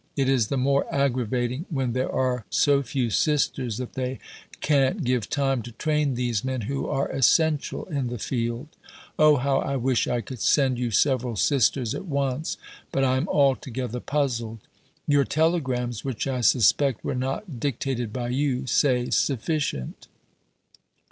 It 0.15 0.27
is 0.27 0.47
the 0.47 0.57
more 0.57 0.91
aggravating 0.91 1.67
when 1.69 1.93
there 1.93 2.11
are 2.11 2.43
so 2.49 2.81
few 2.81 3.11
Sisters 3.11 3.77
that 3.77 3.93
they 3.93 4.17
can't 4.59 5.03
give 5.03 5.29
time 5.29 5.61
to 5.61 5.71
train 5.73 6.15
these 6.15 6.43
men 6.43 6.61
who 6.61 6.87
are 6.87 7.07
essential 7.11 7.85
in 7.85 8.07
the 8.07 8.17
Field. 8.17 8.69
O 9.19 9.35
how 9.35 9.59
I 9.59 9.75
wish 9.75 10.07
I 10.07 10.21
could 10.21 10.39
send 10.39 10.79
you 10.79 10.89
several 10.89 11.35
Sisters 11.35 11.93
at 11.93 12.05
once! 12.07 12.57
But 12.91 13.03
I 13.03 13.15
am 13.17 13.29
altogether 13.29 13.99
puzzled. 13.99 14.61
Your 15.07 15.23
telegrams, 15.23 16.03
which 16.03 16.25
I 16.25 16.41
suspect 16.41 17.03
were 17.03 17.13
not 17.13 17.59
dictated 17.59 18.11
by 18.11 18.29
you, 18.29 18.65
say 18.65 19.11
"Sufficient." 19.11 20.07